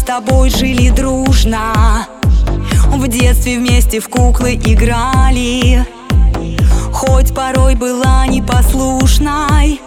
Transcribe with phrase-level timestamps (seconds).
[0.00, 2.06] с тобой жили дружно.
[2.86, 5.86] В детстве вместе в куклы играли.
[6.92, 9.80] Хоть порой была непослушной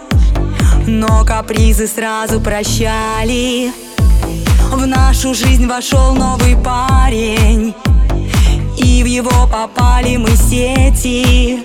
[0.86, 3.72] Но капризы сразу прощали.
[4.72, 7.74] В нашу жизнь вошел новый парень
[8.76, 11.60] И в его попали мы сети.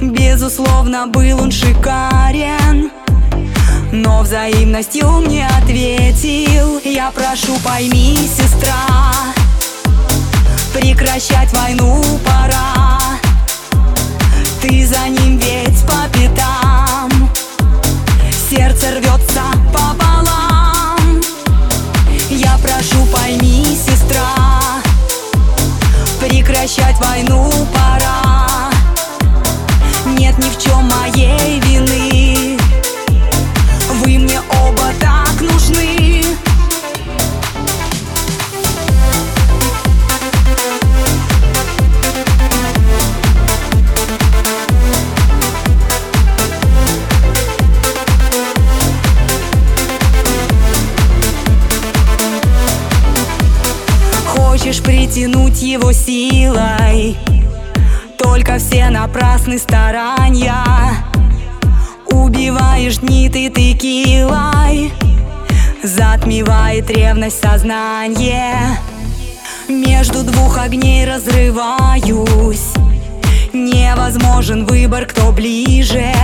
[0.00, 2.90] Безусловно, был он шикарен
[3.92, 6.80] но взаимностью мне ответил.
[6.82, 8.72] Я прошу, пойми, сестра
[10.72, 12.98] Прекращать войну пора.
[14.62, 17.30] Ты за ним ведь по пятам.
[18.50, 19.42] Сердце рвется
[19.72, 21.20] пополам.
[22.30, 24.80] Я прошу, пойми, сестра
[26.18, 28.70] Прекращать войну пора.
[30.16, 32.11] Нет ни в чем моей вины
[54.62, 57.16] Хочешь притянуть его силой.
[58.16, 60.54] Только все напрасны старания.
[62.06, 64.92] Убиваешь дни ты текилой.
[65.82, 68.78] Затмевает ревность сознание.
[69.68, 72.72] Между двух огней разрываюсь.
[73.52, 76.14] Невозможен выбор, кто ближе.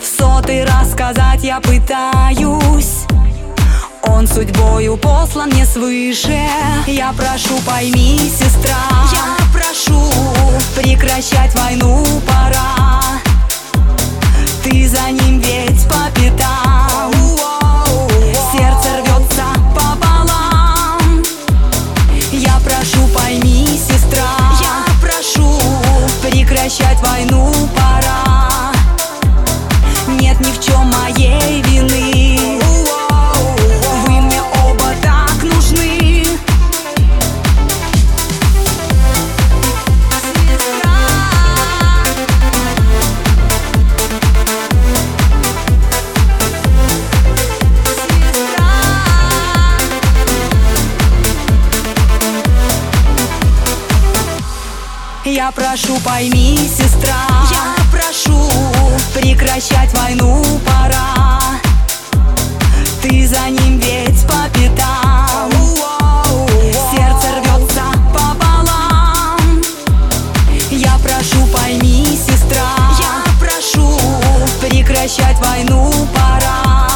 [0.00, 3.06] В сотый раз сказать я пытаюсь
[4.12, 6.38] Он судьбою послан мне свыше.
[6.86, 8.76] Я прошу, пойми, сестра
[9.12, 10.00] Я прошу
[10.76, 13.00] прекращать войну пора.
[14.62, 17.12] Ты за ним ведь по пятам.
[18.52, 19.44] Сердце рвется
[19.74, 21.24] пополам.
[22.32, 24.28] Я прошу, пойми, сестра
[24.60, 25.58] Я прошу
[26.22, 27.91] прекращать войну пора
[55.34, 57.16] Я прошу, пойми, сестра.
[57.50, 58.50] Я прошу
[59.14, 61.38] прекращать войну пора.
[63.00, 65.50] Ты за ним ведь по пятам.
[66.94, 67.82] Сердце рвется
[68.12, 69.62] пополам.
[70.70, 72.68] Я прошу, пойми, сестра.
[73.00, 73.98] Я прошу
[74.60, 76.91] прекращать войну пора